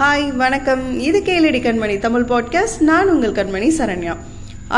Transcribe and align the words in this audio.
Hi 0.00 0.26
வணக்கம். 0.40 0.82
இது 1.06 1.18
கேளடி 1.26 1.60
கண்மணி 1.62 1.94
Tamil 2.04 2.26
podcast 2.30 2.80
நான் 2.88 3.08
உங்கள் 3.12 3.32
கண்மணி 3.38 3.68
சரண்யா. 3.78 4.12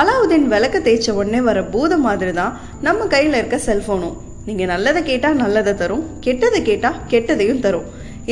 அலாவுதீன் 0.00 0.46
விளக்க 0.52 0.76
தேய்ச்ச 0.86 1.14
உடனே 1.16 1.40
வர 1.48 1.62
பூதம் 1.72 2.04
மாதிரி 2.06 2.32
தான் 2.38 2.54
நம்ம 2.86 3.06
கையில் 3.14 3.36
இருக்க 3.38 3.56
செல்ஃபோனும் 3.66 4.14
நீங்கள் 4.46 4.70
நல்லதை 4.72 5.00
கேட்டால் 5.08 5.36
நல்லதை 5.42 5.72
தரும் 5.80 6.04
கெட்டதை 6.26 6.60
கேட்டால் 6.68 6.96
கெட்டதையும் 7.10 7.60
தரும். 7.66 7.84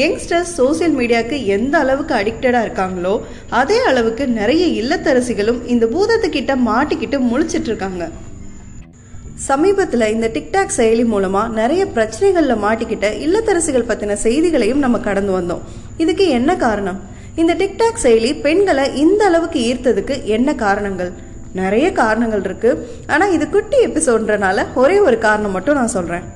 யங்ஸ்டர்ஸ் 0.03 0.55
சோசியல் 0.61 0.95
மீடியாவுக்கு 1.01 1.41
எந்த 1.57 1.75
அளவுக்கு 1.79 2.15
அடிக்டடாக 2.21 2.67
இருக்காங்களோ 2.67 3.15
அதே 3.61 3.79
அளவுக்கு 3.91 4.27
நிறைய 4.41 4.65
இல்லத்தரசிகளும் 4.83 5.61
இந்த 5.75 5.87
பூதத்துக்கிட்ட 5.97 6.57
மாட்டிக்கிட்டு 6.71 7.21
முழிச்சிட்டு 7.33 7.71
இருக்காங்க. 7.73 8.09
சமீபத்தில் 9.49 10.13
இந்த 10.15 10.31
டிக்டாக் 10.39 10.77
செயலி 10.79 11.05
மூலமாக 11.13 11.55
நிறைய 11.61 11.83
பிரச்சனைகளில் 11.99 12.63
மாட்டிக்கிட்ட 12.65 13.11
இல்லத்தரசிகள் 13.27 13.89
பற்றின 13.91 14.19
செய்திகளையும் 14.27 14.83
நம்ம 14.87 15.01
கடந்து 15.11 15.35
வந்தோம். 15.39 15.63
இதுக்கு 15.99 16.29
என்ன 16.29 16.57
காரணம்? 16.57 16.99
இந்த 17.41 17.55
டிக்டாக் 17.55 18.03
செயலி 18.03 18.41
பெண்களை 18.41 18.85
இந்த 18.97 19.25
அளவுக்கு 19.25 19.61
ஈர்த்ததுக்கு 19.71 20.15
என்ன 20.37 20.55
காரணங்கள்? 20.55 21.13
நிறைய 21.53 21.93
காரணங்கள் 21.93 22.43
இருக்கு. 22.45 22.71
ஆனால் 23.07 23.33
இது 23.33 23.49
குட்டி 23.49 23.79
எபிசோட்ன்றனால 23.87 24.67
ஒரே 24.75 24.99
ஒரு 24.99 25.19
காரணம் 25.19 25.51
மட்டும் 25.51 25.75
நான் 25.75 25.95
சொல்கிறேன் 25.97 26.27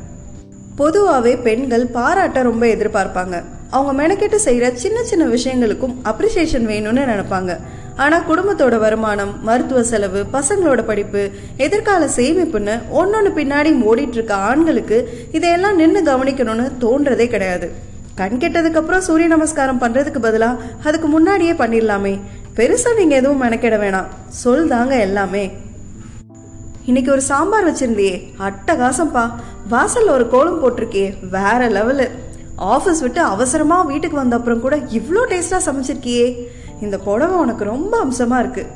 பொதுவாகவே 0.76 1.36
பெண்கள் 1.36 1.84
பாராட்ட 1.86 2.42
ரொம்ப 2.42 2.66
எதிர்பார்ப்பாங்க. 2.66 3.36
அவங்க 3.70 3.92
மெனக்கெட்டு 4.00 4.38
செய்கிற 4.46 4.70
சின்ன 4.84 5.02
சின்ன 5.02 5.24
விஷயங்களுக்கும் 5.26 5.94
அப்ரிசியேஷன் 6.10 6.66
வேணும்னு 6.72 7.02
நினைப்பாங்க. 7.12 7.52
ஆனால் 7.96 8.26
குடும்பத்தோட 8.28 8.78
வருமானம் 8.78 9.32
மருத்துவ 9.42 9.82
செலவு 9.82 10.20
பசங்களோட 10.32 10.82
படிப்பு 10.90 11.22
எதிர்கால 11.56 12.08
சேமிப்புன்னு 12.16 12.76
ஒன்னொன்று 13.00 13.32
பின்னாடி 13.38 13.72
ஓடிட்டு 13.90 14.18
இருக்க 14.18 14.34
ஆண்களுக்கு 14.34 14.98
இதையெல்லாம் 15.32 15.76
நின்று 15.76 16.02
கவனிக்கணும்னு 16.02 16.66
தோன்றதே 16.80 17.26
கிடையாது. 17.26 17.90
கண் 18.14 18.36
கெட்டதுக்கு 18.40 18.74
அப்புறம் 18.74 19.00
சூரிய 19.00 19.28
நமஸ்காரம் 19.28 19.80
பண்றதுக்கு 19.80 20.18
பதிலாக 20.18 20.62
அதுக்கு 20.84 21.08
முன்னாடியே 21.08 21.52
பண்ணிடலாமே. 21.52 22.20
பெருசா 22.56 22.96
நீங்க 22.96 23.14
எதுவும் 23.14 23.42
மெனக்கெட 23.42 23.76
வேணாம். 23.84 24.04
சொல் 24.28 24.68
தாங்க 24.68 24.98
எல்லாமே. 24.98 25.50
இன்னைக்கு 26.84 27.12
ஒரு 27.12 27.22
சாம்பார் 27.22 27.72
வச்சிருந்தியே. 27.72 28.22
அட்டகாசம்ப்பா 28.38 29.30
வாசல்ல 29.70 30.08
ஒரு 30.08 30.28
கோலம் 30.28 30.62
போட்டிருக்கியே. 30.62 31.28
வேற 31.30 31.68
லெவலு. 31.68 32.10
ஆஃபீஸ் 32.58 33.00
விட்டு 33.00 33.20
அவசரமா 33.20 33.82
வீட்டுக்கு 33.82 34.16
வந்த 34.16 34.36
அப்புறம் 34.36 34.60
கூட 34.60 34.76
இவ்வளோ 34.76 35.22
டேஸ்டா 35.28 35.60
சமைச்சிருக்கியே. 35.66 36.46
இந்த 36.80 36.98
புடவை 36.98 37.36
உனக்கு 37.36 37.64
ரொம்ப 37.64 38.04
அம்சமா 38.04 38.38
இருக்கு. 38.38 38.66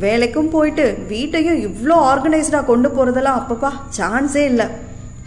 வேலைக்கும் 0.00 0.50
போயிட்டு 0.50 1.04
வீட்டையும் 1.08 1.60
இவ்வளோ 1.62 1.94
ஆர்கனைஸ்டாக 1.94 2.64
கொண்டு 2.64 2.88
போறதெல்லாம் 2.88 3.42
அப்பப்பா 3.42 3.70
சான்ஸே 3.98 4.44
இல்லை. 4.44 4.66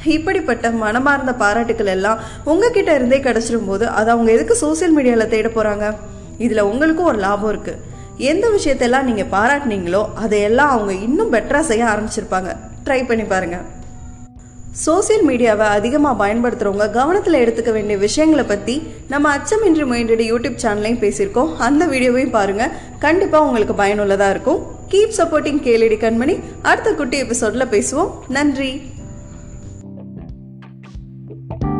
இப்படிப்பட்ட 0.05 0.71
மனமார்ந்த 0.71 1.33
பாராட்டுக்கள் 1.33 1.93
எல்லாம் 1.95 2.17
உங்ககிட்ட 2.43 2.93
இருந்தே 2.93 3.17
கிடச்சிடும் 3.17 3.67
போது 3.67 3.87
அதை 3.87 4.13
அவங்க 4.13 4.31
எதுக்கு 4.31 4.55
சோசியல் 4.63 4.95
மீடியாவில் 4.97 5.27
தேட 5.27 5.47
போகிறாங்க 5.47 5.95
இதில் 6.37 6.67
உங்களுக்கும் 6.71 7.05
ஒரு 7.05 7.17
லாபம் 7.17 7.51
இருக்குது 7.53 7.93
எந்த 8.17 8.49
விஷயத்தெல்லாம் 8.49 9.03
நீங்கள் 9.03 9.31
பாராட்டுனீங்களோ 9.31 10.05
அதையெல்லாம் 10.15 10.69
அவங்க 10.69 10.93
இன்னும் 10.93 11.33
பெட்டராக 11.33 11.59
செய்ய 11.59 11.85
ஆரம்பிச்சிருப்பாங்க. 11.85 12.55
ட்ரை 12.85 13.07
பண்ணி 13.07 13.23
பாருங்க. 13.23 13.57
சோசியல் 14.85 15.25
மீடியாவை 15.27 15.65
அதிகமாக 15.77 16.27
பயன்படுத்துகிறவங்க 16.27 16.91
கவனத்தில் 16.91 17.41
எடுத்துக்க 17.45 17.71
வேண்டிய 17.71 17.97
விஷயங்களை 17.97 18.45
பற்றி 18.45 18.87
நம்ம 19.07 19.37
அச்சமின்றி 19.37 19.85
முயன்றடி 19.85 20.33
யூடியூப் 20.33 20.61
சேனல்லையும் 20.63 21.03
பேசியிருக்கோம். 21.03 21.55
அந்த 21.55 21.87
வீடியோவையும் 21.87 22.29
பாருங்கள் 22.29 22.71
கண்டிப்பாக 22.99 23.45
உங்களுக்கு 23.45 23.73
பயனுள்ளதாக 23.73 24.29
இருக்கும். 24.29 24.61
கீப் 24.89 25.15
சப்போர்ட்டிங் 25.17 25.61
கேளடி 25.67 25.97
கண்மணி. 26.05 26.39
அடுத்த 26.61 26.93
குட்டி 26.93 27.17
எபிசோடில் 27.17 27.71
பேசுவோம். 27.71 28.11
நன்றி. 28.27 28.81
you 31.35 31.74